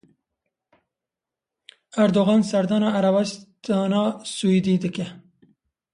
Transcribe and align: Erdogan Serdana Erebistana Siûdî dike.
Erdogan 2.03 2.41
Serdana 2.49 2.89
Erebistana 3.01 4.03
Siûdî 4.33 4.75
dike. 4.83 5.07